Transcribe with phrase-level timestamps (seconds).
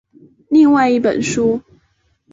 [0.49, 1.61] 另外一本书。